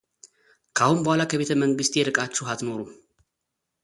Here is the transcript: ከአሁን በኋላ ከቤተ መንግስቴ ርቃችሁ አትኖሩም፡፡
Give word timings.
ከአሁን 0.77 0.99
በኋላ 1.05 1.21
ከቤተ 1.31 1.51
መንግስቴ 1.63 1.93
ርቃችሁ 2.09 2.45
አትኖሩም፡፡ 2.53 2.89